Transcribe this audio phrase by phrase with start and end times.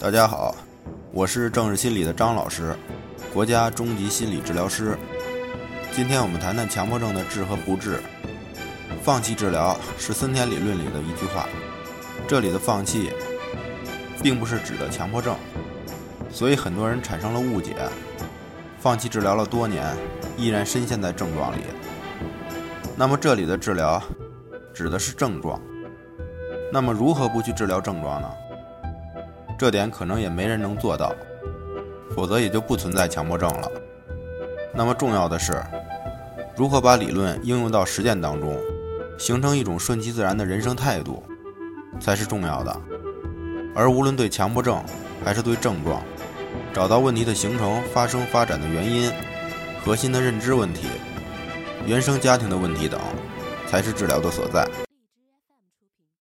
[0.00, 0.54] 大家好，
[1.12, 2.74] 我是正视心理的张老师，
[3.32, 4.98] 国家中级心理治疗师。
[5.92, 8.00] 今天我们谈谈强迫症的治和不治。
[9.02, 11.46] 放弃治疗是森田理论里的一句话，
[12.28, 13.10] 这里的放弃，
[14.22, 15.36] 并不是指的强迫症，
[16.30, 17.76] 所以很多人产生了误解。
[18.78, 19.84] 放弃治疗了多年，
[20.36, 21.62] 依然深陷在症状里。
[22.96, 24.02] 那么这里的治疗，
[24.74, 25.60] 指的是症状。
[26.72, 28.30] 那么如何不去治疗症状呢？
[29.60, 31.14] 这点可能也没人能做到，
[32.16, 33.70] 否则也就不存在强迫症了。
[34.74, 35.62] 那么重要的是，
[36.56, 38.58] 如何把理论应用到实践当中，
[39.18, 41.22] 形成一种顺其自然的人生态度，
[42.00, 42.74] 才是重要的。
[43.74, 44.82] 而无论对强迫症
[45.22, 46.02] 还是对症状，
[46.72, 49.12] 找到问题的形成、发生、发展的原因、
[49.84, 50.86] 核心的认知问题、
[51.84, 52.98] 原生家庭的问题等，
[53.66, 54.66] 才是治疗的所在。